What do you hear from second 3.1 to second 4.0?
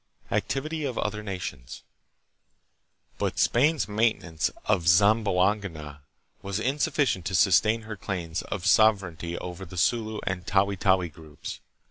But Spain's